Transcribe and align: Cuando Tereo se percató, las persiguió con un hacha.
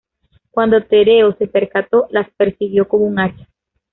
Cuando 0.49 0.81
Tereo 0.83 1.35
se 1.37 1.45
percató, 1.45 2.07
las 2.09 2.27
persiguió 2.31 2.87
con 2.87 3.03
un 3.03 3.19
hacha. 3.19 3.47